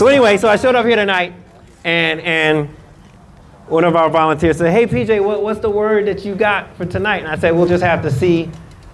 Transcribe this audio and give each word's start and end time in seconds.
So 0.00 0.06
anyway, 0.06 0.38
so 0.38 0.48
I 0.48 0.56
showed 0.56 0.74
up 0.76 0.86
here 0.86 0.96
tonight, 0.96 1.34
and 1.84 2.20
and 2.22 2.70
one 3.66 3.84
of 3.84 3.96
our 3.96 4.08
volunteers 4.08 4.56
said, 4.56 4.72
"Hey 4.72 4.86
PJ, 4.86 5.22
what, 5.22 5.42
what's 5.42 5.60
the 5.60 5.68
word 5.68 6.06
that 6.06 6.24
you 6.24 6.34
got 6.34 6.74
for 6.78 6.86
tonight?" 6.86 7.18
And 7.18 7.28
I 7.28 7.36
said, 7.36 7.50
"We'll 7.50 7.68
just 7.68 7.84
have 7.84 8.00
to 8.04 8.10
see 8.10 8.46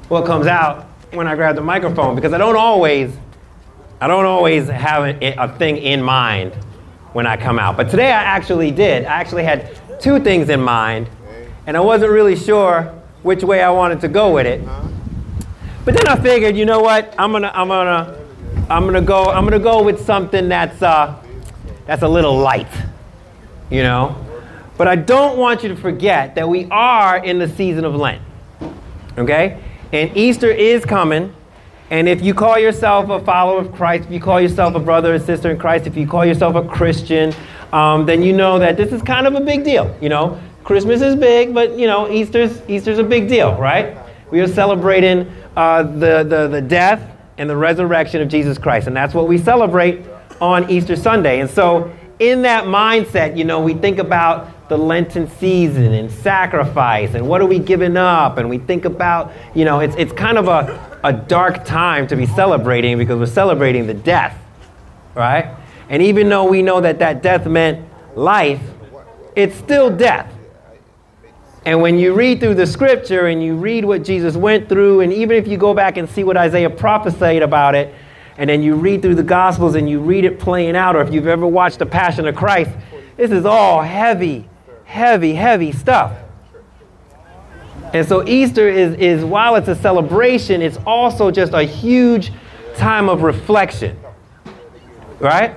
what 0.08 0.26
comes 0.26 0.48
out 0.48 0.86
when 1.12 1.28
I 1.28 1.36
grab 1.36 1.54
the 1.54 1.60
microphone 1.60 2.16
because 2.16 2.32
I 2.32 2.38
don't 2.38 2.56
always, 2.56 3.16
I 4.00 4.08
don't 4.08 4.24
always 4.24 4.66
have 4.66 5.04
a, 5.22 5.34
a 5.34 5.56
thing 5.56 5.76
in 5.76 6.02
mind 6.02 6.54
when 7.12 7.24
I 7.24 7.36
come 7.36 7.60
out. 7.60 7.76
But 7.76 7.88
today 7.88 8.10
I 8.10 8.24
actually 8.24 8.72
did. 8.72 9.04
I 9.04 9.20
actually 9.20 9.44
had 9.44 9.78
two 10.00 10.18
things 10.18 10.48
in 10.48 10.60
mind, 10.60 11.08
and 11.68 11.76
I 11.76 11.80
wasn't 11.82 12.10
really 12.10 12.34
sure 12.34 12.82
which 13.22 13.44
way 13.44 13.62
I 13.62 13.70
wanted 13.70 14.00
to 14.00 14.08
go 14.08 14.34
with 14.34 14.46
it. 14.46 14.60
Uh-huh. 14.60 14.88
But 15.84 15.94
then 15.94 16.08
I 16.08 16.20
figured, 16.20 16.56
you 16.56 16.64
know 16.64 16.80
what? 16.80 17.14
I'm 17.16 17.30
gonna, 17.30 17.52
I'm 17.54 17.68
gonna, 17.68 18.25
I'm 18.68 18.84
gonna 18.84 19.00
go, 19.00 19.26
I'm 19.26 19.44
gonna 19.44 19.60
go 19.60 19.82
with 19.82 20.04
something 20.04 20.48
that's, 20.48 20.82
uh, 20.82 21.22
that's 21.86 22.02
a 22.02 22.08
little 22.08 22.36
light, 22.36 22.66
you 23.70 23.84
know. 23.84 24.16
But 24.76 24.88
I 24.88 24.96
don't 24.96 25.38
want 25.38 25.62
you 25.62 25.68
to 25.68 25.76
forget 25.76 26.34
that 26.34 26.48
we 26.48 26.66
are 26.70 27.24
in 27.24 27.38
the 27.38 27.48
season 27.48 27.84
of 27.84 27.94
Lent, 27.94 28.20
okay? 29.16 29.62
And 29.92 30.16
Easter 30.16 30.50
is 30.50 30.84
coming. 30.84 31.32
And 31.90 32.08
if 32.08 32.20
you 32.22 32.34
call 32.34 32.58
yourself 32.58 33.08
a 33.08 33.24
follower 33.24 33.60
of 33.60 33.72
Christ, 33.72 34.06
if 34.06 34.10
you 34.10 34.20
call 34.20 34.40
yourself 34.40 34.74
a 34.74 34.80
brother 34.80 35.14
or 35.14 35.18
sister 35.20 35.50
in 35.52 35.58
Christ, 35.58 35.86
if 35.86 35.96
you 35.96 36.06
call 36.06 36.26
yourself 36.26 36.56
a 36.56 36.66
Christian, 36.66 37.32
um, 37.72 38.04
then 38.04 38.20
you 38.20 38.32
know 38.32 38.58
that 38.58 38.76
this 38.76 38.92
is 38.92 39.00
kind 39.00 39.28
of 39.28 39.36
a 39.36 39.40
big 39.40 39.62
deal. 39.62 39.96
You 40.00 40.08
know, 40.08 40.40
Christmas 40.64 41.00
is 41.02 41.14
big, 41.14 41.54
but 41.54 41.78
you 41.78 41.86
know, 41.86 42.10
Easter's 42.10 42.60
Easter's 42.68 42.98
a 42.98 43.04
big 43.04 43.28
deal, 43.28 43.54
right? 43.54 43.96
We 44.32 44.40
are 44.40 44.48
celebrating 44.48 45.32
uh, 45.56 45.84
the, 45.84 46.24
the, 46.24 46.48
the 46.48 46.60
death 46.60 47.15
and 47.38 47.48
the 47.48 47.56
resurrection 47.56 48.20
of 48.22 48.28
Jesus 48.28 48.58
Christ. 48.58 48.86
And 48.86 48.96
that's 48.96 49.14
what 49.14 49.28
we 49.28 49.38
celebrate 49.38 50.04
on 50.40 50.70
Easter 50.70 50.96
Sunday. 50.96 51.40
And 51.40 51.50
so, 51.50 51.92
in 52.18 52.42
that 52.42 52.64
mindset, 52.64 53.36
you 53.36 53.44
know, 53.44 53.60
we 53.60 53.74
think 53.74 53.98
about 53.98 54.68
the 54.68 54.76
Lenten 54.76 55.28
season 55.28 55.92
and 55.92 56.10
sacrifice 56.10 57.14
and 57.14 57.28
what 57.28 57.40
are 57.40 57.46
we 57.46 57.58
giving 57.58 57.96
up. 57.96 58.38
And 58.38 58.48
we 58.48 58.58
think 58.58 58.84
about, 58.84 59.32
you 59.54 59.64
know, 59.64 59.80
it's, 59.80 59.94
it's 59.96 60.12
kind 60.12 60.38
of 60.38 60.48
a, 60.48 60.98
a 61.04 61.12
dark 61.12 61.64
time 61.64 62.06
to 62.08 62.16
be 62.16 62.26
celebrating 62.26 62.98
because 62.98 63.18
we're 63.18 63.26
celebrating 63.26 63.86
the 63.86 63.94
death, 63.94 64.36
right? 65.14 65.54
And 65.88 66.02
even 66.02 66.28
though 66.28 66.44
we 66.44 66.62
know 66.62 66.80
that 66.80 66.98
that 66.98 67.22
death 67.22 67.46
meant 67.46 67.86
life, 68.16 68.62
it's 69.36 69.54
still 69.56 69.94
death. 69.94 70.32
And 71.66 71.82
when 71.82 71.98
you 71.98 72.14
read 72.14 72.38
through 72.38 72.54
the 72.54 72.66
scripture 72.66 73.26
and 73.26 73.42
you 73.42 73.56
read 73.56 73.84
what 73.84 74.04
Jesus 74.04 74.36
went 74.36 74.68
through, 74.68 75.00
and 75.00 75.12
even 75.12 75.36
if 75.36 75.48
you 75.48 75.56
go 75.56 75.74
back 75.74 75.96
and 75.96 76.08
see 76.08 76.22
what 76.22 76.36
Isaiah 76.36 76.70
prophesied 76.70 77.42
about 77.42 77.74
it, 77.74 77.92
and 78.38 78.48
then 78.48 78.62
you 78.62 78.76
read 78.76 79.02
through 79.02 79.16
the 79.16 79.24
Gospels 79.24 79.74
and 79.74 79.90
you 79.90 79.98
read 79.98 80.24
it 80.24 80.38
playing 80.38 80.76
out, 80.76 80.94
or 80.94 81.02
if 81.02 81.12
you've 81.12 81.26
ever 81.26 81.44
watched 81.44 81.80
The 81.80 81.86
Passion 81.86 82.28
of 82.28 82.36
Christ, 82.36 82.70
this 83.16 83.32
is 83.32 83.44
all 83.44 83.82
heavy, 83.82 84.48
heavy, 84.84 85.34
heavy 85.34 85.72
stuff. 85.72 86.16
And 87.92 88.06
so 88.06 88.24
Easter 88.28 88.68
is, 88.68 88.94
is 88.94 89.24
while 89.24 89.56
it's 89.56 89.68
a 89.68 89.74
celebration, 89.74 90.62
it's 90.62 90.78
also 90.86 91.32
just 91.32 91.52
a 91.52 91.64
huge 91.64 92.30
time 92.76 93.08
of 93.08 93.22
reflection. 93.22 93.98
Right? 95.18 95.56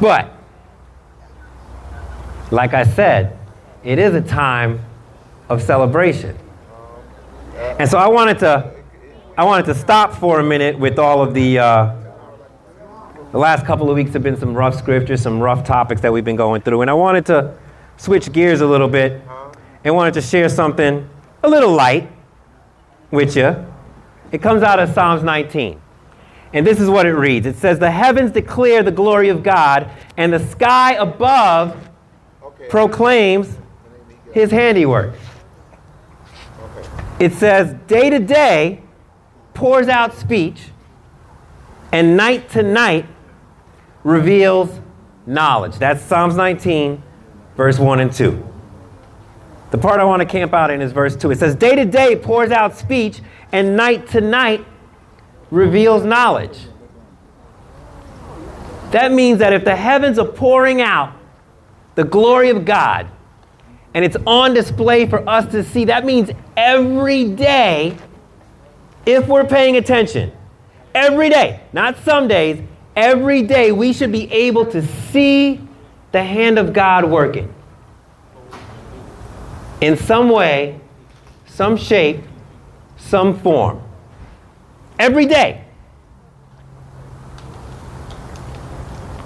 But, 0.00 0.32
like 2.52 2.72
I 2.72 2.84
said, 2.84 3.37
it 3.84 3.98
is 3.98 4.14
a 4.14 4.20
time 4.20 4.80
of 5.48 5.62
celebration. 5.62 6.36
And 7.78 7.88
so 7.88 7.98
I 7.98 8.08
wanted 8.08 8.38
to, 8.40 8.72
I 9.36 9.44
wanted 9.44 9.66
to 9.66 9.74
stop 9.74 10.12
for 10.14 10.40
a 10.40 10.44
minute 10.44 10.78
with 10.78 10.98
all 10.98 11.22
of 11.22 11.34
the, 11.34 11.58
uh, 11.58 11.94
the 13.32 13.38
last 13.38 13.66
couple 13.66 13.88
of 13.90 13.96
weeks 13.96 14.12
have 14.12 14.22
been 14.22 14.36
some 14.36 14.54
rough 14.54 14.76
scriptures, 14.76 15.22
some 15.22 15.40
rough 15.40 15.64
topics 15.64 16.00
that 16.00 16.12
we've 16.12 16.24
been 16.24 16.36
going 16.36 16.62
through. 16.62 16.82
And 16.82 16.90
I 16.90 16.94
wanted 16.94 17.26
to 17.26 17.56
switch 17.96 18.32
gears 18.32 18.60
a 18.60 18.66
little 18.66 18.88
bit 18.88 19.22
and 19.84 19.94
wanted 19.94 20.14
to 20.14 20.22
share 20.22 20.48
something 20.48 21.08
a 21.42 21.48
little 21.48 21.72
light 21.72 22.10
with 23.10 23.36
you. 23.36 23.64
It 24.32 24.42
comes 24.42 24.62
out 24.62 24.78
of 24.78 24.92
Psalms 24.92 25.22
19. 25.22 25.80
And 26.52 26.66
this 26.66 26.80
is 26.80 26.88
what 26.88 27.06
it 27.06 27.12
reads 27.12 27.46
It 27.46 27.56
says, 27.56 27.78
The 27.78 27.90
heavens 27.90 28.30
declare 28.30 28.82
the 28.82 28.90
glory 28.90 29.28
of 29.28 29.42
God, 29.42 29.90
and 30.16 30.32
the 30.32 30.44
sky 30.48 30.94
above 30.94 31.76
proclaims 32.68 33.56
his 34.32 34.50
handiwork. 34.50 35.14
It 37.18 37.32
says, 37.32 37.74
day 37.86 38.10
to 38.10 38.18
day 38.18 38.82
pours 39.54 39.88
out 39.88 40.14
speech, 40.14 40.68
and 41.90 42.16
night 42.16 42.48
to 42.50 42.62
night 42.62 43.06
reveals 44.04 44.80
knowledge. 45.26 45.76
That's 45.78 46.02
Psalms 46.02 46.36
19, 46.36 47.02
verse 47.56 47.78
1 47.78 48.00
and 48.00 48.12
2. 48.12 48.44
The 49.70 49.78
part 49.78 50.00
I 50.00 50.04
want 50.04 50.20
to 50.20 50.26
camp 50.26 50.54
out 50.54 50.70
in 50.70 50.80
is 50.80 50.92
verse 50.92 51.16
2. 51.16 51.30
It 51.30 51.38
says, 51.38 51.54
Day 51.54 51.74
to 51.74 51.84
day 51.84 52.16
pours 52.16 52.50
out 52.50 52.76
speech, 52.76 53.20
and 53.52 53.76
night 53.76 54.08
to 54.08 54.20
night 54.20 54.64
reveals 55.50 56.04
knowledge. 56.04 56.58
That 58.92 59.12
means 59.12 59.40
that 59.40 59.52
if 59.52 59.64
the 59.64 59.76
heavens 59.76 60.18
are 60.18 60.26
pouring 60.26 60.80
out 60.80 61.12
the 61.94 62.04
glory 62.04 62.48
of 62.48 62.64
God, 62.64 63.08
and 63.94 64.04
it's 64.04 64.16
on 64.26 64.54
display 64.54 65.06
for 65.06 65.28
us 65.28 65.50
to 65.52 65.64
see. 65.64 65.86
That 65.86 66.04
means 66.04 66.30
every 66.56 67.24
day, 67.24 67.96
if 69.06 69.26
we're 69.26 69.46
paying 69.46 69.76
attention, 69.76 70.32
every 70.94 71.30
day, 71.30 71.60
not 71.72 71.98
some 72.04 72.28
days, 72.28 72.62
every 72.94 73.42
day, 73.42 73.72
we 73.72 73.92
should 73.92 74.12
be 74.12 74.30
able 74.32 74.66
to 74.66 74.86
see 74.86 75.60
the 76.12 76.22
hand 76.22 76.58
of 76.58 76.72
God 76.72 77.04
working 77.04 77.52
in 79.80 79.96
some 79.96 80.28
way, 80.28 80.80
some 81.46 81.76
shape, 81.76 82.22
some 82.96 83.38
form. 83.40 83.82
Every 84.98 85.26
day. 85.26 85.64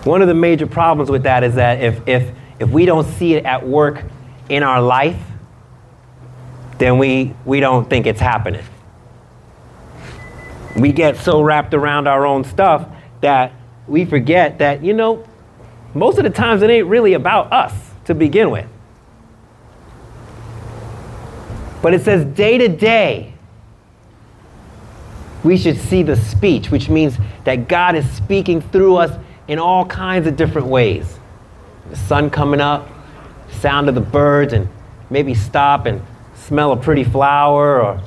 One 0.05 0.21
of 0.21 0.29
the 0.29 0.35
major 0.35 0.67
problems 0.67 1.11
with 1.11 1.23
that 1.23 1.45
is 1.45 1.55
that 1.55 1.81
if, 1.81 2.07
if, 2.07 2.35
if 2.59 2.69
we 2.69 2.85
don't 2.85 3.07
see 3.07 3.35
it 3.35 3.45
at 3.45 3.67
work 3.67 4.05
in 4.53 4.63
our 4.63 4.83
life, 4.83 5.19
then 6.77 6.99
we, 6.99 7.35
we 7.47 7.59
don't 7.59 7.89
think 7.89 8.07
it's 8.07 8.21
happening. 8.21 8.63
We 10.77 10.93
get 10.93 11.17
so 11.17 11.41
wrapped 11.41 11.73
around 11.73 12.07
our 12.07 12.27
own 12.27 12.45
stuff 12.45 12.87
that 13.23 13.53
we 13.89 14.05
forget 14.05 14.59
that, 14.59 14.85
you 14.85 14.93
know, 14.93 15.27
most 15.95 16.19
of 16.19 16.25
the 16.25 16.31
times 16.31 16.61
it 16.61 16.69
ain't 16.69 16.87
really 16.87 17.15
about 17.15 17.51
us 17.51 17.73
to 18.05 18.15
begin 18.15 18.51
with. 18.51 18.69
But 21.81 21.95
it 21.95 22.03
says 22.03 22.27
day 22.37 22.59
to 22.59 22.69
day, 22.69 23.33
we 25.43 25.57
should 25.57 25.79
see 25.79 26.03
the 26.03 26.17
speech, 26.17 26.71
which 26.71 26.91
means 26.91 27.17
that 27.45 27.69
God 27.69 27.95
is 27.95 28.09
speaking 28.11 28.61
through 28.61 28.97
us 28.97 29.19
in 29.49 29.59
all 29.59 29.87
kinds 29.87 30.27
of 30.27 30.37
different 30.37 30.69
ways. 30.69 31.19
The 31.89 31.97
sun 31.97 32.29
coming 32.29 32.61
up, 32.61 32.87
sound 33.63 33.89
of 33.89 33.95
the 33.95 34.01
birds 34.01 34.53
and 34.53 34.69
maybe 35.09 35.35
stop 35.35 35.87
and 35.87 36.03
smell 36.35 36.73
a 36.73 36.77
pretty 36.77 37.05
flower 37.05 37.81
or, 37.81 38.03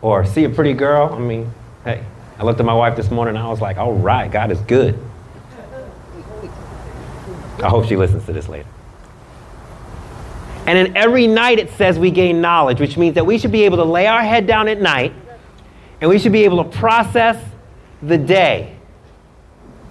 or 0.00 0.24
see 0.24 0.44
a 0.44 0.48
pretty 0.48 0.72
girl. 0.72 1.12
I 1.12 1.18
mean, 1.18 1.52
hey, 1.84 2.02
I 2.38 2.44
looked 2.44 2.58
at 2.58 2.66
my 2.66 2.74
wife 2.74 2.96
this 2.96 3.10
morning 3.10 3.36
and 3.36 3.44
I 3.44 3.48
was 3.48 3.60
like, 3.60 3.76
all 3.76 3.92
right, 3.92 4.32
God 4.32 4.50
is 4.50 4.58
good. 4.60 4.98
I 7.62 7.68
hope 7.68 7.84
she 7.86 7.96
listens 7.96 8.24
to 8.26 8.32
this 8.32 8.48
later. 8.48 8.68
And 10.66 10.78
then 10.78 10.96
every 10.96 11.26
night 11.26 11.58
it 11.58 11.70
says 11.72 11.98
we 11.98 12.10
gain 12.10 12.40
knowledge, 12.40 12.80
which 12.80 12.96
means 12.96 13.14
that 13.16 13.26
we 13.26 13.38
should 13.38 13.52
be 13.52 13.64
able 13.64 13.76
to 13.76 13.84
lay 13.84 14.06
our 14.06 14.22
head 14.22 14.46
down 14.46 14.66
at 14.68 14.80
night 14.80 15.12
and 16.00 16.08
we 16.08 16.18
should 16.18 16.32
be 16.32 16.44
able 16.44 16.64
to 16.64 16.78
process 16.78 17.42
the 18.02 18.16
day 18.16 18.73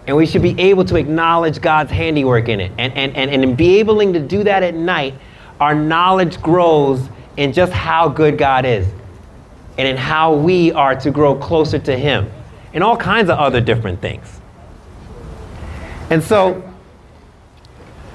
and 0.07 0.17
we 0.17 0.25
should 0.25 0.41
be 0.41 0.59
able 0.59 0.83
to 0.85 0.95
acknowledge 0.95 1.61
God's 1.61 1.91
handiwork 1.91 2.49
in 2.49 2.59
it. 2.59 2.71
And, 2.77 2.93
and, 2.93 3.15
and, 3.15 3.31
and 3.31 3.43
in 3.43 3.55
be 3.55 3.79
able 3.79 3.99
to 3.99 4.19
do 4.19 4.43
that 4.43 4.63
at 4.63 4.73
night, 4.73 5.15
our 5.59 5.73
knowledge 5.73 6.41
grows 6.41 7.07
in 7.37 7.53
just 7.53 7.71
how 7.71 8.09
good 8.09 8.37
God 8.37 8.65
is 8.65 8.87
and 9.77 9.87
in 9.87 9.97
how 9.97 10.35
we 10.35 10.71
are 10.73 10.95
to 10.95 11.09
grow 11.09 11.35
closer 11.35 11.79
to 11.79 11.97
Him 11.97 12.29
and 12.73 12.83
all 12.83 12.97
kinds 12.97 13.29
of 13.29 13.39
other 13.39 13.61
different 13.61 14.01
things. 14.01 14.39
And 16.09 16.21
so, 16.21 16.69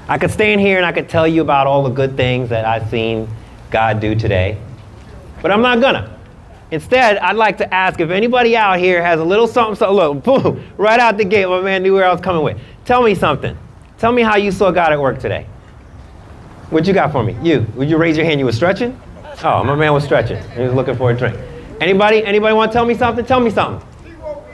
I 0.09 0.17
could 0.17 0.31
stand 0.31 0.61
here 0.61 0.79
and 0.79 0.87
I 0.87 0.93
could 0.93 1.09
tell 1.09 1.29
you 1.29 1.43
about 1.43 1.67
all 1.67 1.83
the 1.83 1.91
good 1.91 2.17
things 2.17 2.49
that 2.49 2.65
I've 2.65 2.89
seen 2.89 3.29
God 3.71 4.01
do 4.01 4.15
today, 4.15 4.59
but 5.43 5.51
I'm 5.51 5.61
not 5.61 5.81
gonna. 5.81 6.18
Instead, 6.71 7.17
I'd 7.19 7.37
like 7.37 7.59
to 7.59 7.75
ask 7.75 7.99
if 8.01 8.11
anybody 8.11 8.57
out 8.57 8.79
here 8.79 9.03
has 9.03 9.21
a 9.21 9.25
little 9.25 9.47
something, 9.47 9.75
so 9.75 9.93
look, 9.93 10.23
boom, 10.23 10.63
right 10.77 11.01
out 11.01 11.17
the 11.17 11.25
gate, 11.25 11.47
my 11.49 11.61
man 11.61 11.83
knew 11.83 11.95
where 11.95 12.05
I 12.05 12.13
was 12.13 12.21
coming 12.21 12.43
with. 12.43 12.59
Tell 12.85 13.03
me 13.03 13.15
something. 13.15 13.57
Tell 13.99 14.13
me 14.13 14.23
how 14.23 14.37
you 14.37 14.53
saw 14.53 14.71
God 14.71 14.93
at 14.93 15.01
work 15.01 15.19
today. 15.19 15.47
What 16.71 16.87
you 16.87 16.93
got 16.93 17.11
for 17.11 17.23
me? 17.23 17.37
You. 17.43 17.67
Would 17.77 17.89
you 17.89 17.97
raise 17.97 18.17
your 18.17 18.27
hand? 18.27 18.39
You 18.39 18.47
were 18.47 18.53
stretching? 18.53 19.01
Oh, 19.43 19.65
my 19.65 19.75
man 19.75 19.93
was 19.93 20.05
stretching. 20.05 20.43
He 20.51 20.63
was 20.63 20.75
looking 20.75 20.97
for 20.97 21.11
a 21.11 21.17
drink. 21.17 21.39
Anybody? 21.81 22.25
Anybody 22.25 22.55
want 22.55 22.71
to 22.73 22.77
tell 22.77 22.85
me 22.85 22.95
something? 22.95 23.25
Tell 23.25 23.41
me 23.41 23.51
something. 23.51 23.87
He 24.05 24.15
woke 24.17 24.45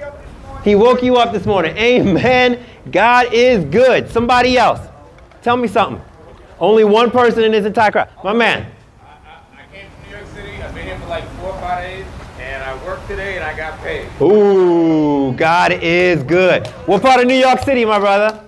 he 0.62 0.74
woke 0.74 1.02
you 1.02 1.16
up 1.16 1.32
this 1.32 1.46
morning. 1.46 1.76
Amen. 1.76 2.62
God 2.90 3.32
is 3.32 3.64
good. 3.64 4.10
Somebody 4.10 4.56
else. 4.56 4.80
Tell 5.42 5.56
me 5.56 5.68
something. 5.68 6.02
Only 6.60 6.84
one 6.84 7.10
person 7.10 7.44
in 7.44 7.52
this 7.52 7.66
entire 7.66 7.90
crowd. 7.90 8.10
My 8.22 8.32
man. 8.32 8.70
I, 9.02 9.04
I, 9.04 9.62
I 9.62 9.74
came 9.74 9.90
from 9.90 10.10
New 10.10 10.16
York 10.16 10.28
City. 10.34 10.62
I've 10.62 10.74
been 10.74 10.86
here 10.86 10.98
for 10.98 11.06
like 11.08 11.24
four 11.38 11.50
or 11.50 11.60
five 11.60 11.82
days, 11.82 12.03
today 13.06 13.36
and 13.36 13.44
I 13.44 13.56
got 13.56 13.78
paid. 13.80 14.08
Ooh, 14.20 15.32
God 15.32 15.72
is 15.72 16.22
good. 16.22 16.66
What 16.86 17.02
part 17.02 17.20
of 17.20 17.26
New 17.26 17.34
York 17.34 17.60
City, 17.60 17.84
my 17.84 17.98
brother? 17.98 18.42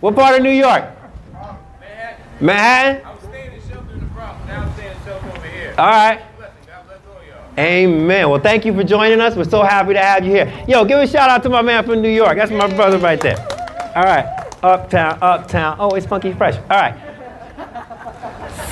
What 0.00 0.14
part 0.14 0.36
of 0.36 0.42
New 0.42 0.50
York? 0.50 0.84
Manhattan. 1.32 2.24
Manhattan? 2.40 3.06
I 3.06 3.12
was 3.12 3.22
staying 3.24 3.52
in 3.52 3.68
shelter 3.68 3.92
in 3.92 4.00
the 4.00 4.06
Bronx. 4.06 4.46
Now 4.46 4.62
I'm 4.62 4.72
staying 4.74 4.96
in 4.96 5.04
shelter 5.04 5.28
over 5.28 5.46
here. 5.48 5.74
All 5.78 5.86
right. 5.86 6.36
Blessing. 6.36 6.54
God 6.66 6.86
bless 6.86 6.98
all 7.08 7.22
y'all. 7.24 7.58
Amen. 7.58 8.30
Well, 8.30 8.40
thank 8.40 8.64
you 8.64 8.74
for 8.74 8.84
joining 8.84 9.20
us. 9.20 9.36
We're 9.36 9.44
so 9.44 9.62
happy 9.62 9.94
to 9.94 10.00
have 10.00 10.24
you 10.24 10.30
here. 10.30 10.64
Yo, 10.68 10.84
give 10.84 10.98
a 10.98 11.06
shout 11.06 11.28
out 11.28 11.42
to 11.42 11.48
my 11.48 11.62
man 11.62 11.84
from 11.84 12.00
New 12.02 12.10
York. 12.10 12.36
That's 12.36 12.50
my 12.50 12.72
brother 12.74 12.98
right 12.98 13.20
there. 13.20 13.38
All 13.94 14.04
right. 14.04 14.26
Uptown, 14.62 15.18
uptown. 15.20 15.76
Oh, 15.78 15.90
it's 15.90 16.06
funky 16.06 16.32
fresh. 16.32 16.56
All 16.70 16.80
right. 16.80 16.94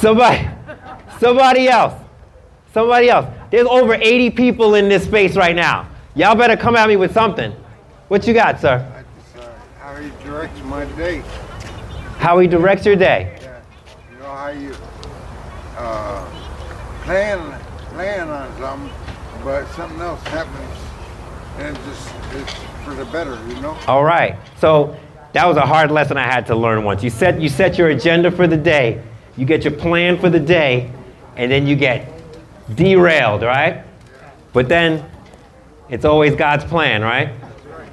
Somebody, 0.01 0.49
somebody 1.19 1.69
else. 1.69 1.95
Somebody 2.73 3.09
else. 3.09 3.27
There's 3.55 3.69
over 3.69 3.95
80 3.95 4.31
people 4.31 4.75
in 4.75 4.89
this 4.89 5.05
space 5.05 5.37
right 5.37 5.55
now. 5.55 5.89
Y'all 6.17 6.35
better 6.35 6.57
come 6.57 6.75
at 6.75 6.89
me 6.89 6.97
with 6.97 7.15
something. 7.15 7.53
What 8.09 8.27
you 8.27 8.35
got, 8.35 8.61
sir? 8.61 8.85
How 9.79 9.95
he 9.95 10.11
directs 10.25 10.61
my 10.63 10.85
day. 10.97 11.21
How 12.19 12.41
he 12.41 12.49
directs 12.49 12.85
your 12.85 12.97
day. 12.97 13.39
Yeah. 13.41 13.63
You 14.11 14.19
know 14.19 14.25
how 14.25 14.49
you 14.49 14.75
uh, 15.77 16.29
plan 17.05 17.61
plan 17.91 18.29
on 18.29 18.59
something, 18.59 18.91
but 19.45 19.69
something 19.75 20.01
else 20.01 20.21
happens, 20.25 20.79
and 21.59 21.77
it's 21.77 21.87
just 21.87 22.15
it's 22.35 22.55
for 22.85 22.95
the 22.95 23.05
better. 23.05 23.39
You 23.47 23.61
know. 23.61 23.79
All 23.87 24.03
right. 24.03 24.37
So 24.59 24.97
that 25.33 25.47
was 25.47 25.59
a 25.59 25.65
hard 25.65 25.93
lesson 25.93 26.17
I 26.17 26.25
had 26.25 26.45
to 26.47 26.57
learn 26.57 26.83
once. 26.83 27.05
You 27.05 27.11
set 27.11 27.41
you 27.41 27.49
set 27.49 27.79
your 27.79 27.91
agenda 27.91 28.33
for 28.33 28.49
the 28.49 28.57
day, 28.57 29.01
you 29.37 29.47
get 29.47 29.63
your 29.63 29.75
plan 29.75 30.19
for 30.19 30.29
the 30.29 30.41
day, 30.41 30.91
and 31.37 31.53
then 31.53 31.69
you 31.69 31.77
get 31.77 32.14
derailed, 32.73 33.43
right? 33.43 33.85
But 34.53 34.69
then 34.69 35.05
it's 35.89 36.05
always 36.05 36.35
God's 36.35 36.65
plan, 36.65 37.03
right? 37.03 37.31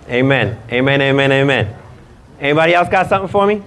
Amen. 0.10 0.58
Amen. 0.72 1.02
Amen. 1.02 1.32
Amen. 1.32 1.76
Anybody 2.40 2.74
else 2.74 2.90
got 2.90 3.08
something 3.08 3.30
for 3.30 3.46
me? 3.46 3.64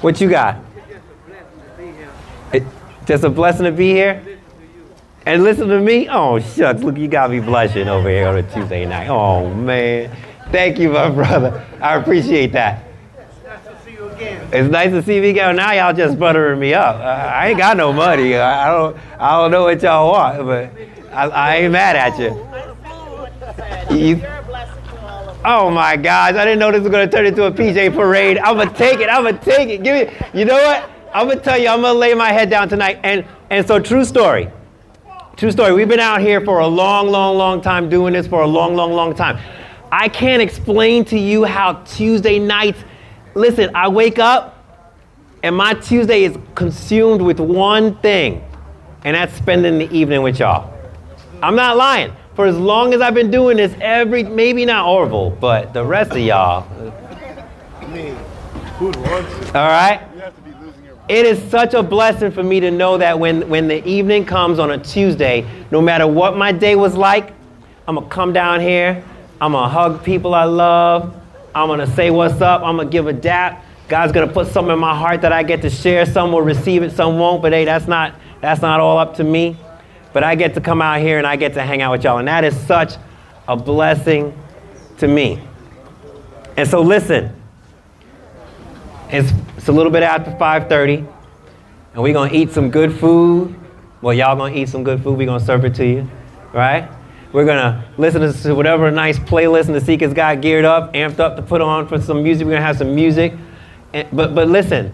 What 0.00 0.20
you 0.20 0.28
got? 0.28 0.58
Just 3.06 3.24
a 3.24 3.30
blessing 3.30 3.64
to 3.64 3.72
be 3.72 3.90
here. 3.90 4.22
And 5.26 5.42
listen 5.42 5.68
to 5.68 5.80
me? 5.80 6.08
Oh, 6.08 6.38
shucks. 6.38 6.82
Look, 6.82 6.96
you 6.96 7.08
got 7.08 7.30
me 7.30 7.40
blushing 7.40 7.88
over 7.88 8.08
here 8.08 8.28
on 8.28 8.36
a 8.38 8.42
Tuesday 8.42 8.86
night. 8.86 9.08
Oh, 9.08 9.52
man. 9.52 10.16
Thank 10.50 10.78
you, 10.78 10.90
my 10.90 11.10
brother. 11.10 11.64
I 11.80 11.96
appreciate 11.96 12.52
that. 12.52 12.84
It's 14.52 14.68
nice 14.68 14.90
to 14.90 15.02
see 15.02 15.20
me 15.20 15.32
go. 15.32 15.52
Now 15.52 15.72
y'all 15.72 15.94
just 15.94 16.18
buttering 16.18 16.58
me 16.58 16.74
up. 16.74 16.96
Uh, 16.96 17.02
I 17.02 17.48
ain't 17.50 17.58
got 17.58 17.76
no 17.76 17.92
money. 17.92 18.34
I, 18.34 18.68
I 18.68 18.76
don't. 18.76 18.96
I 19.18 19.40
don't 19.40 19.50
know 19.52 19.62
what 19.62 19.80
y'all 19.80 20.10
want, 20.10 20.44
but 20.44 20.72
I, 21.12 21.28
I 21.28 21.56
ain't 21.56 21.72
mad 21.72 21.94
at 21.94 22.18
you. 22.18 22.36
You-. 23.96 24.22
Oh 25.44 25.70
my 25.70 25.96
gosh! 25.96 26.34
I 26.34 26.44
didn't 26.44 26.58
know 26.58 26.72
this 26.72 26.82
was 26.82 26.90
gonna 26.90 27.08
turn 27.08 27.26
into 27.26 27.44
a 27.44 27.52
PJ 27.52 27.94
parade. 27.94 28.38
I'm 28.38 28.56
gonna 28.56 28.74
take 28.74 28.98
it. 28.98 29.08
I'm 29.08 29.22
gonna 29.22 29.38
take 29.38 29.68
it. 29.68 29.84
Give 29.84 30.08
me. 30.08 30.16
You 30.38 30.44
know 30.46 30.56
what? 30.56 30.90
I'm 31.14 31.28
gonna 31.28 31.40
tell 31.40 31.56
you. 31.56 31.68
I'm 31.68 31.82
gonna 31.82 31.96
lay 31.96 32.14
my 32.14 32.32
head 32.32 32.50
down 32.50 32.68
tonight. 32.68 32.98
And 33.04 33.24
and 33.50 33.64
so 33.64 33.78
true 33.78 34.04
story. 34.04 34.50
True 35.36 35.52
story. 35.52 35.72
We've 35.72 35.88
been 35.88 36.00
out 36.00 36.20
here 36.20 36.40
for 36.40 36.58
a 36.58 36.66
long, 36.66 37.08
long, 37.08 37.38
long 37.38 37.62
time 37.62 37.88
doing 37.88 38.14
this 38.14 38.26
for 38.26 38.42
a 38.42 38.46
long, 38.46 38.74
long, 38.74 38.92
long 38.92 39.14
time. 39.14 39.38
I 39.92 40.08
can't 40.08 40.42
explain 40.42 41.04
to 41.06 41.18
you 41.18 41.44
how 41.44 41.74
Tuesday 41.84 42.40
nights. 42.40 42.82
Listen, 43.34 43.70
I 43.74 43.88
wake 43.88 44.18
up 44.18 44.56
and 45.42 45.56
my 45.56 45.74
Tuesday 45.74 46.24
is 46.24 46.36
consumed 46.54 47.22
with 47.22 47.40
one 47.40 47.96
thing, 47.96 48.44
and 49.04 49.16
that's 49.16 49.34
spending 49.34 49.78
the 49.78 49.90
evening 49.90 50.22
with 50.22 50.38
y'all. 50.38 50.72
I'm 51.42 51.56
not 51.56 51.76
lying. 51.76 52.12
For 52.34 52.46
as 52.46 52.58
long 52.58 52.94
as 52.94 53.00
I've 53.00 53.14
been 53.14 53.30
doing 53.30 53.56
this, 53.56 53.74
every 53.80 54.22
maybe 54.22 54.64
not 54.64 54.86
Orville, 54.86 55.30
but 55.30 55.72
the 55.72 55.84
rest 55.84 56.12
of 56.12 56.18
y'all. 56.18 56.68
Me, 57.88 58.14
who'd 58.78 58.96
want 58.96 59.26
to? 59.28 59.58
All 59.58 59.68
right. 59.68 60.06
It 61.08 61.26
is 61.26 61.42
such 61.50 61.74
a 61.74 61.82
blessing 61.82 62.30
for 62.30 62.42
me 62.42 62.60
to 62.60 62.70
know 62.70 62.98
that 62.98 63.18
when, 63.18 63.48
when 63.48 63.66
the 63.66 63.84
evening 63.86 64.24
comes 64.24 64.58
on 64.58 64.70
a 64.70 64.78
Tuesday, 64.78 65.44
no 65.70 65.80
matter 65.80 66.06
what 66.06 66.36
my 66.36 66.52
day 66.52 66.76
was 66.76 66.94
like, 66.94 67.32
I'm 67.88 67.96
gonna 67.96 68.08
come 68.08 68.32
down 68.32 68.60
here, 68.60 69.02
I'm 69.40 69.52
gonna 69.52 69.68
hug 69.68 70.04
people 70.04 70.34
I 70.34 70.44
love, 70.44 71.19
I'm 71.54 71.68
gonna 71.68 71.86
say 71.94 72.10
what's 72.10 72.40
up, 72.40 72.62
I'm 72.62 72.76
gonna 72.76 72.88
give 72.88 73.06
a 73.06 73.12
dap. 73.12 73.64
God's 73.88 74.12
gonna 74.12 74.32
put 74.32 74.46
something 74.46 74.72
in 74.72 74.78
my 74.78 74.96
heart 74.96 75.22
that 75.22 75.32
I 75.32 75.42
get 75.42 75.62
to 75.62 75.70
share. 75.70 76.06
Some 76.06 76.32
will 76.32 76.42
receive 76.42 76.82
it, 76.82 76.92
some 76.92 77.18
won't, 77.18 77.42
but 77.42 77.52
hey, 77.52 77.64
that's 77.64 77.88
not 77.88 78.14
that's 78.40 78.62
not 78.62 78.80
all 78.80 78.98
up 78.98 79.16
to 79.16 79.24
me. 79.24 79.56
But 80.12 80.24
I 80.24 80.34
get 80.34 80.54
to 80.54 80.60
come 80.60 80.80
out 80.80 81.00
here 81.00 81.18
and 81.18 81.26
I 81.26 81.36
get 81.36 81.54
to 81.54 81.62
hang 81.62 81.82
out 81.82 81.92
with 81.92 82.04
y'all, 82.04 82.18
and 82.18 82.28
that 82.28 82.44
is 82.44 82.58
such 82.66 82.94
a 83.48 83.56
blessing 83.56 84.36
to 84.98 85.08
me. 85.08 85.42
And 86.56 86.68
so 86.68 86.82
listen, 86.82 87.34
it's, 89.10 89.32
it's 89.56 89.68
a 89.68 89.72
little 89.72 89.90
bit 89.90 90.02
after 90.02 90.30
5:30, 90.32 91.06
and 91.94 92.02
we're 92.02 92.12
gonna 92.12 92.32
eat 92.32 92.52
some 92.52 92.70
good 92.70 92.92
food. 92.92 93.54
Well, 94.02 94.14
y'all 94.14 94.36
gonna 94.36 94.54
eat 94.54 94.68
some 94.68 94.84
good 94.84 95.02
food. 95.02 95.18
We're 95.18 95.26
gonna 95.26 95.44
serve 95.44 95.64
it 95.64 95.74
to 95.76 95.86
you, 95.86 96.08
right? 96.52 96.88
We're 97.32 97.44
gonna 97.44 97.84
listen 97.96 98.32
to 98.42 98.54
whatever 98.54 98.90
nice 98.90 99.18
playlist 99.18 99.66
and 99.66 99.74
the 99.74 99.80
Seekers 99.80 100.12
got 100.12 100.40
geared 100.40 100.64
up, 100.64 100.92
amped 100.94 101.20
up 101.20 101.36
to 101.36 101.42
put 101.42 101.60
on 101.60 101.86
for 101.86 102.00
some 102.00 102.22
music. 102.22 102.44
We're 102.46 102.54
gonna 102.54 102.66
have 102.66 102.78
some 102.78 102.94
music, 102.94 103.34
and, 103.92 104.08
but 104.12 104.34
but 104.34 104.48
listen, 104.48 104.92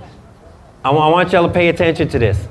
I 0.84 0.90
want, 0.90 1.04
I 1.04 1.08
want 1.10 1.32
y'all 1.32 1.46
to 1.46 1.52
pay 1.52 1.68
attention 1.68 2.08
to 2.08 2.18
this. 2.18 2.46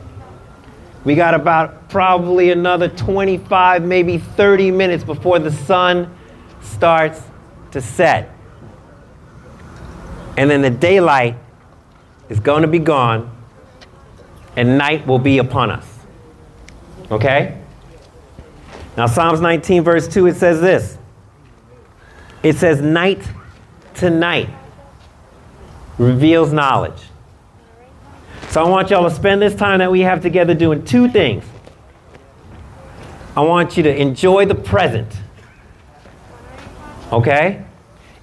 We 1.05 1.13
got 1.13 1.35
about 1.35 1.87
probably 1.87 2.49
another 2.49 2.89
25, 2.89 3.83
maybe 3.83 4.17
30 4.17 4.71
minutes 4.71 5.03
before 5.03 5.37
the 5.37 5.51
sun 5.51 6.13
starts 6.61 7.21
to 7.71 7.79
set. 7.79 8.31
And 10.35 10.49
then 10.49 10.63
the 10.63 10.71
daylight 10.71 11.37
is 12.27 12.39
going 12.39 12.63
to 12.63 12.67
be 12.67 12.79
gone, 12.79 13.31
and 14.55 14.79
night 14.79 15.05
will 15.05 15.19
be 15.19 15.37
upon 15.37 15.69
us. 15.69 15.87
Okay? 17.11 17.61
Now, 18.97 19.07
Psalms 19.07 19.41
19, 19.41 19.83
verse 19.83 20.07
2, 20.07 20.27
it 20.27 20.35
says 20.35 20.61
this 20.61 20.97
it 22.43 22.57
says, 22.57 22.79
Night 22.79 23.27
to 23.95 24.09
night 24.09 24.49
reveals 25.97 26.53
knowledge. 26.53 27.01
So 28.49 28.63
I 28.63 28.69
want 28.69 28.89
y'all 28.89 29.09
to 29.09 29.13
spend 29.13 29.41
this 29.41 29.55
time 29.55 29.79
that 29.79 29.91
we 29.91 30.01
have 30.01 30.21
together 30.21 30.53
doing 30.53 30.85
two 30.85 31.09
things. 31.09 31.43
I 33.35 33.41
want 33.41 33.75
you 33.75 33.83
to 33.83 34.01
enjoy 34.01 34.45
the 34.45 34.55
present. 34.55 35.11
Okay? 37.11 37.65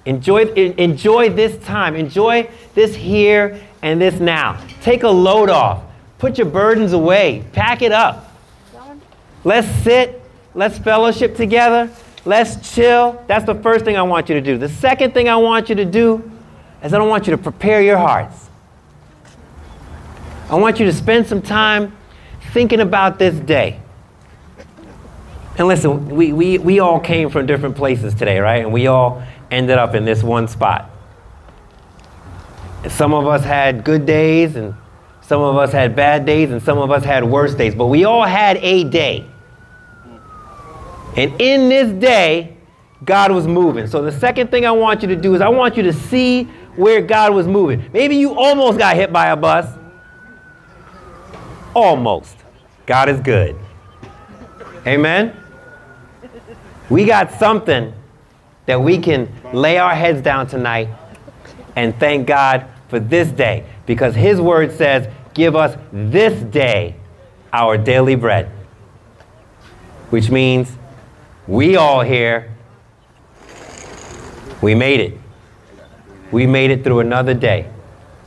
Enjoy, 0.05 0.45
enjoy 0.53 1.29
this 1.29 1.63
time. 1.65 1.95
Enjoy 1.95 2.49
this 2.73 2.95
here 2.95 3.61
and 3.81 4.01
this 4.01 4.19
now. 4.19 4.59
Take 4.81 5.03
a 5.03 5.09
load 5.09 5.49
off. 5.49 5.83
Put 6.17 6.37
your 6.37 6.47
burdens 6.47 6.93
away. 6.93 7.45
Pack 7.51 7.81
it 7.81 7.91
up. 7.91 8.31
Let's 9.43 9.67
sit. 9.83 10.22
Let's 10.55 10.77
fellowship 10.77 11.35
together. 11.35 11.89
Let's 12.25 12.73
chill. 12.73 13.23
That's 13.27 13.45
the 13.45 13.55
first 13.55 13.83
thing 13.85 13.97
I 13.97 14.03
want 14.03 14.29
you 14.29 14.35
to 14.35 14.41
do. 14.41 14.57
The 14.57 14.69
second 14.69 15.13
thing 15.13 15.27
I 15.27 15.35
want 15.35 15.69
you 15.69 15.75
to 15.75 15.85
do 15.85 16.31
is 16.83 16.93
I 16.93 16.97
don't 16.97 17.09
want 17.09 17.27
you 17.27 17.31
to 17.31 17.37
prepare 17.37 17.81
your 17.81 17.97
hearts. 17.97 18.49
I 20.49 20.55
want 20.55 20.79
you 20.79 20.85
to 20.85 20.93
spend 20.93 21.27
some 21.27 21.41
time 21.41 21.95
thinking 22.51 22.79
about 22.79 23.17
this 23.17 23.35
day. 23.39 23.79
And 25.57 25.67
listen, 25.67 26.09
we, 26.09 26.33
we, 26.33 26.57
we 26.57 26.79
all 26.79 26.99
came 26.99 27.29
from 27.29 27.45
different 27.45 27.75
places 27.75 28.13
today, 28.13 28.39
right? 28.39 28.63
And 28.63 28.73
we 28.73 28.87
all 28.87 29.23
ended 29.51 29.77
up 29.77 29.95
in 29.95 30.05
this 30.05 30.23
one 30.23 30.47
spot. 30.47 30.89
Some 32.89 33.13
of 33.13 33.27
us 33.27 33.43
had 33.43 33.83
good 33.83 34.05
days, 34.05 34.55
and 34.55 34.75
some 35.21 35.41
of 35.41 35.55
us 35.57 35.71
had 35.71 35.95
bad 35.95 36.25
days, 36.25 36.51
and 36.51 36.61
some 36.61 36.77
of 36.79 36.91
us 36.91 37.03
had 37.03 37.23
worse 37.23 37.53
days, 37.53 37.75
but 37.75 37.85
we 37.87 38.03
all 38.03 38.23
had 38.23 38.57
a 38.57 38.83
day. 38.83 39.27
And 41.15 41.39
in 41.39 41.69
this 41.69 41.91
day, 41.91 42.57
God 43.05 43.31
was 43.31 43.47
moving. 43.47 43.87
So 43.87 44.01
the 44.01 44.11
second 44.11 44.49
thing 44.49 44.65
I 44.65 44.71
want 44.71 45.01
you 45.01 45.07
to 45.09 45.15
do 45.15 45.35
is 45.35 45.41
I 45.41 45.49
want 45.49 45.77
you 45.77 45.83
to 45.83 45.93
see 45.93 46.45
where 46.75 47.01
God 47.01 47.33
was 47.33 47.47
moving. 47.47 47.89
Maybe 47.93 48.15
you 48.15 48.33
almost 48.33 48.79
got 48.79 48.95
hit 48.95 49.11
by 49.11 49.27
a 49.27 49.35
bus. 49.35 49.67
Almost. 51.73 52.37
God 52.85 53.09
is 53.09 53.19
good. 53.19 53.55
Amen? 54.87 55.35
We 56.89 57.05
got 57.05 57.31
something 57.33 57.93
that 58.65 58.81
we 58.81 58.97
can 58.97 59.31
lay 59.53 59.77
our 59.77 59.95
heads 59.95 60.21
down 60.21 60.47
tonight 60.47 60.89
and 61.75 61.97
thank 61.99 62.27
God 62.27 62.67
for 62.89 62.99
this 62.99 63.29
day 63.29 63.65
because 63.85 64.15
His 64.15 64.39
word 64.39 64.71
says, 64.71 65.07
Give 65.33 65.55
us 65.55 65.75
this 65.91 66.39
day 66.43 66.95
our 67.51 67.77
daily 67.77 68.15
bread. 68.15 68.51
Which 70.11 70.29
means 70.29 70.77
we 71.47 71.75
all 71.75 72.01
here 72.01 72.53
We 74.63 74.75
made 74.75 75.01
it. 75.01 75.17
We 76.31 76.47
made 76.47 76.71
it 76.71 76.85
through 76.85 77.01
another 77.01 77.33
day. 77.33 77.69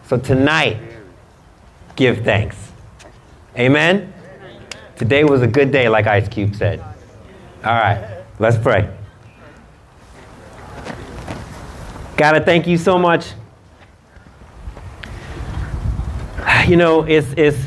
So 0.07 0.19
tonight, 0.19 0.79
give 1.97 2.25
thanks. 2.25 2.57
Amen? 3.59 4.13
Today 4.97 5.25
was 5.25 5.41
a 5.41 5.47
good 5.47 5.73
day, 5.73 5.89
like 5.89 6.07
Ice 6.07 6.29
Cube 6.29 6.55
said. 6.55 6.81
All 7.65 7.75
right, 7.75 8.23
let's 8.39 8.59
pray. 8.59 8.95
God, 12.19 12.37
I 12.37 12.41
thank 12.41 12.67
you 12.67 12.77
so 12.77 12.99
much. 12.99 13.33
You 16.69 16.77
know, 16.77 17.03
it's, 17.03 17.33
it's, 17.37 17.67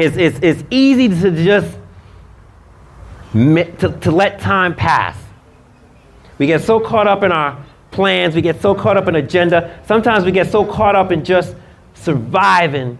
it's, 0.00 0.16
it's, 0.16 0.38
it's 0.42 0.64
easy 0.70 1.08
to 1.08 1.44
just 1.44 1.78
to, 3.32 3.98
to 4.00 4.10
let 4.10 4.40
time 4.40 4.74
pass. 4.74 5.16
We 6.38 6.46
get 6.46 6.62
so 6.62 6.80
caught 6.80 7.06
up 7.06 7.22
in 7.22 7.32
our 7.32 7.64
plans, 7.90 8.34
we 8.34 8.40
get 8.40 8.60
so 8.60 8.74
caught 8.74 8.96
up 8.96 9.08
in 9.08 9.16
agenda. 9.16 9.78
Sometimes 9.86 10.24
we 10.24 10.32
get 10.32 10.50
so 10.50 10.64
caught 10.64 10.96
up 10.96 11.12
in 11.12 11.24
just 11.24 11.54
surviving 11.94 12.98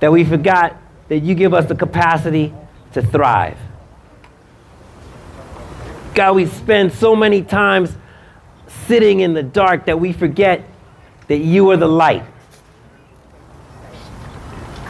that 0.00 0.12
we 0.12 0.24
forgot 0.24 0.76
that 1.08 1.18
you 1.18 1.34
give 1.34 1.52
us 1.52 1.66
the 1.66 1.74
capacity 1.74 2.54
to 2.92 3.02
thrive. 3.02 3.58
God, 6.14 6.36
we 6.36 6.46
spend 6.46 6.92
so 6.92 7.16
many 7.16 7.42
times 7.42 7.96
sitting 8.86 9.20
in 9.20 9.34
the 9.34 9.42
dark 9.42 9.86
that 9.86 9.98
we 9.98 10.12
forget 10.12 10.64
that 11.28 11.38
you 11.38 11.70
are 11.70 11.76
the 11.76 11.88
light. 11.88 12.24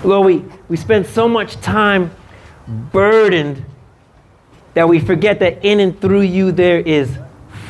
Lord, 0.04 0.26
we, 0.26 0.57
we 0.68 0.76
spend 0.76 1.06
so 1.06 1.26
much 1.28 1.60
time 1.60 2.10
burdened 2.66 3.64
that 4.75 4.88
we 4.88 5.00
forget 5.00 5.40
that 5.40 5.64
in 5.64 5.80
and 5.80 5.98
through 6.00 6.20
you 6.20 6.52
there 6.52 6.78
is 6.78 7.16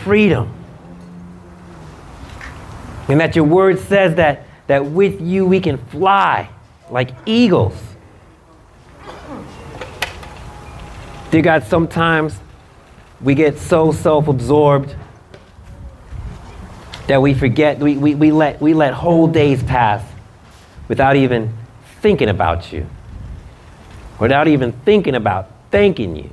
freedom. 0.03 0.53
And 3.09 3.21
that 3.21 3.37
your 3.37 3.45
word 3.45 3.79
says 3.79 4.17
that, 4.17 4.47
that 4.67 4.85
with 4.85 5.21
you 5.21 5.47
we 5.47 5.61
can 5.61 5.79
fly 5.79 6.51
like 6.91 7.11
eagles. 7.25 7.75
Dear 11.31 11.43
God, 11.43 11.65
sometimes 11.65 12.39
we 13.21 13.35
get 13.35 13.59
so 13.59 13.93
self 13.93 14.29
absorbed 14.29 14.95
that 17.07 17.23
we 17.23 17.33
forget, 17.33 17.79
we, 17.79 17.97
we, 17.97 18.15
we, 18.15 18.33
let, 18.33 18.61
we 18.61 18.75
let 18.75 18.93
whole 18.93 19.27
days 19.27 19.63
pass 19.63 20.05
without 20.89 21.17
even 21.17 21.53
thinking 22.01 22.29
about 22.29 22.73
you, 22.73 22.87
without 24.19 24.49
even 24.49 24.73
thinking 24.73 25.15
about 25.15 25.51
thanking 25.71 26.17
you. 26.17 26.31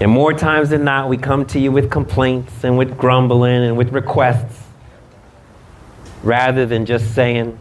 And 0.00 0.10
more 0.10 0.32
times 0.32 0.70
than 0.70 0.84
not, 0.84 1.08
we 1.08 1.16
come 1.16 1.46
to 1.46 1.60
you 1.60 1.70
with 1.70 1.90
complaints 1.90 2.64
and 2.64 2.76
with 2.76 2.98
grumbling 2.98 3.62
and 3.62 3.76
with 3.76 3.90
requests 3.90 4.66
rather 6.22 6.66
than 6.66 6.86
just 6.86 7.14
saying, 7.14 7.58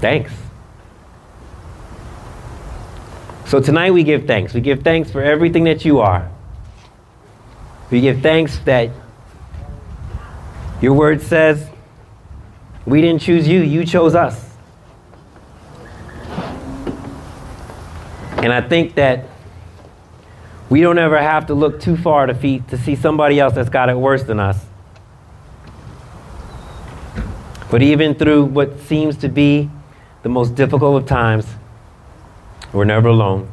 thanks. 0.00 0.32
So 3.46 3.60
tonight 3.60 3.92
we 3.92 4.04
give 4.04 4.26
thanks. 4.26 4.54
We 4.54 4.60
give 4.60 4.82
thanks 4.82 5.10
for 5.10 5.22
everything 5.22 5.64
that 5.64 5.84
you 5.84 6.00
are. 6.00 6.30
We 7.90 8.00
give 8.00 8.20
thanks 8.20 8.58
that 8.60 8.90
your 10.80 10.94
word 10.94 11.22
says 11.22 11.68
we 12.86 13.00
didn't 13.00 13.22
choose 13.22 13.48
you, 13.48 13.60
you 13.60 13.84
chose 13.84 14.14
us. 14.14 14.50
And 18.38 18.52
I 18.52 18.60
think 18.60 18.94
that 18.96 19.26
we 20.68 20.82
don't 20.82 20.98
ever 20.98 21.18
have 21.18 21.46
to 21.46 21.54
look 21.54 21.80
too 21.80 21.96
far 21.96 22.26
to, 22.26 22.34
to 22.34 22.78
see 22.78 22.94
somebody 22.94 23.40
else 23.40 23.54
that's 23.54 23.70
got 23.70 23.88
it 23.88 23.96
worse 23.96 24.22
than 24.24 24.38
us. 24.38 24.66
But 27.70 27.82
even 27.82 28.14
through 28.14 28.44
what 28.44 28.80
seems 28.80 29.16
to 29.18 29.28
be 29.28 29.70
the 30.22 30.28
most 30.28 30.54
difficult 30.54 31.02
of 31.02 31.08
times, 31.08 31.46
we're 32.72 32.84
never 32.84 33.08
alone 33.08 33.50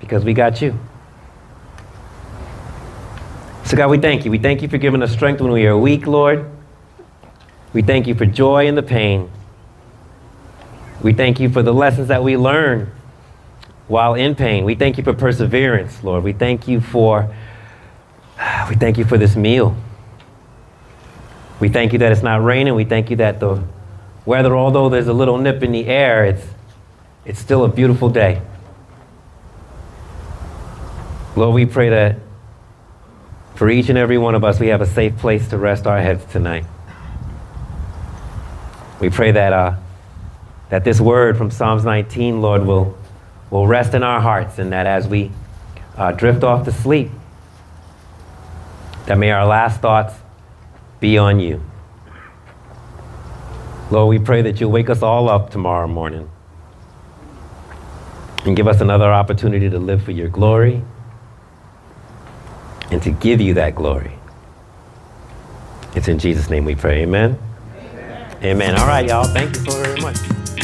because 0.00 0.24
we 0.24 0.32
got 0.32 0.62
you. 0.62 0.78
So, 3.64 3.76
God, 3.76 3.90
we 3.90 3.98
thank 3.98 4.24
you. 4.24 4.30
We 4.30 4.38
thank 4.38 4.62
you 4.62 4.68
for 4.68 4.78
giving 4.78 5.02
us 5.02 5.12
strength 5.12 5.40
when 5.40 5.52
we 5.52 5.66
are 5.66 5.76
weak, 5.76 6.06
Lord. 6.06 6.55
We 7.76 7.82
thank 7.82 8.06
you 8.06 8.14
for 8.14 8.24
joy 8.24 8.68
in 8.68 8.74
the 8.74 8.82
pain. 8.82 9.30
We 11.02 11.12
thank 11.12 11.40
you 11.40 11.50
for 11.50 11.62
the 11.62 11.74
lessons 11.74 12.08
that 12.08 12.24
we 12.24 12.38
learn 12.38 12.90
while 13.86 14.14
in 14.14 14.34
pain. 14.34 14.64
We 14.64 14.74
thank 14.74 14.96
you 14.96 15.04
for 15.04 15.12
perseverance, 15.12 16.02
Lord. 16.02 16.24
We 16.24 16.32
thank 16.32 16.68
you 16.68 16.80
for 16.80 17.28
we 18.70 18.76
thank 18.76 18.96
you 18.96 19.04
for 19.04 19.18
this 19.18 19.36
meal. 19.36 19.76
We 21.60 21.68
thank 21.68 21.92
you 21.92 21.98
that 21.98 22.12
it's 22.12 22.22
not 22.22 22.42
raining. 22.42 22.74
We 22.76 22.86
thank 22.86 23.10
you 23.10 23.16
that 23.16 23.40
the 23.40 23.62
weather, 24.24 24.56
although 24.56 24.88
there's 24.88 25.08
a 25.08 25.12
little 25.12 25.36
nip 25.36 25.62
in 25.62 25.72
the 25.72 25.84
air, 25.84 26.24
it's 26.24 26.46
it's 27.26 27.38
still 27.38 27.62
a 27.62 27.68
beautiful 27.68 28.08
day. 28.08 28.40
Lord, 31.36 31.54
we 31.54 31.66
pray 31.66 31.90
that 31.90 32.16
for 33.54 33.68
each 33.68 33.90
and 33.90 33.98
every 33.98 34.16
one 34.16 34.34
of 34.34 34.44
us, 34.44 34.58
we 34.58 34.68
have 34.68 34.80
a 34.80 34.86
safe 34.86 35.18
place 35.18 35.48
to 35.48 35.58
rest 35.58 35.86
our 35.86 36.00
heads 36.00 36.24
tonight. 36.32 36.64
We 39.00 39.10
pray 39.10 39.30
that, 39.32 39.52
uh, 39.52 39.76
that 40.70 40.84
this 40.84 41.00
word 41.00 41.36
from 41.36 41.50
Psalms 41.50 41.84
19, 41.84 42.40
Lord, 42.40 42.64
will 42.64 42.96
will 43.50 43.66
rest 43.66 43.94
in 43.94 44.02
our 44.02 44.20
hearts, 44.20 44.58
and 44.58 44.72
that 44.72 44.86
as 44.86 45.06
we 45.06 45.30
uh, 45.96 46.12
drift 46.12 46.42
off 46.42 46.64
to 46.64 46.72
sleep, 46.72 47.10
that 49.06 49.18
may 49.18 49.30
our 49.30 49.46
last 49.46 49.80
thoughts 49.80 50.14
be 51.00 51.16
on 51.16 51.38
you. 51.38 51.62
Lord, 53.90 54.08
we 54.08 54.18
pray 54.18 54.42
that 54.42 54.60
you'll 54.60 54.72
wake 54.72 54.90
us 54.90 55.02
all 55.02 55.28
up 55.28 55.50
tomorrow 55.50 55.86
morning 55.86 56.28
and 58.44 58.56
give 58.56 58.66
us 58.66 58.80
another 58.80 59.12
opportunity 59.12 59.70
to 59.70 59.78
live 59.78 60.02
for 60.02 60.10
your 60.10 60.28
glory 60.28 60.82
and 62.90 63.00
to 63.02 63.10
give 63.10 63.40
you 63.40 63.54
that 63.54 63.74
glory. 63.76 64.12
It's 65.94 66.08
in 66.08 66.18
Jesus' 66.18 66.50
name 66.50 66.64
we 66.64 66.74
pray. 66.74 67.02
Amen. 67.02 67.38
Amen. 68.42 68.78
All 68.78 68.86
right, 68.86 69.06
y'all. 69.06 69.24
Thank 69.24 69.56
you 69.56 69.64
so 69.70 69.82
very 69.82 70.00
much. 70.00 70.18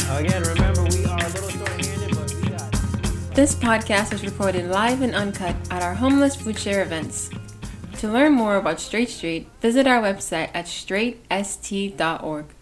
Again, 0.09 0.43
remember, 0.43 0.83
we 0.83 1.05
are. 1.05 1.19
A 1.19 1.29
little 1.29 1.49
short-handed, 1.49 2.15
but 2.15 2.33
we 2.35 2.49
got 2.49 3.35
This 3.35 3.55
podcast 3.55 4.11
was 4.11 4.23
recorded 4.23 4.69
live 4.69 5.01
and 5.01 5.15
uncut 5.15 5.55
at 5.71 5.81
our 5.81 5.95
homeless 5.95 6.35
food 6.35 6.57
share 6.57 6.83
events. 6.83 7.29
To 7.97 8.07
learn 8.11 8.33
more 8.33 8.57
about 8.57 8.79
Straight 8.79 9.09
Street, 9.09 9.47
visit 9.61 9.87
our 9.87 10.01
website 10.01 10.49
at 10.53 10.65
straightst.org. 10.65 12.45